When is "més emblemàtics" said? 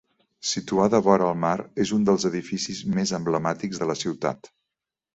2.97-3.85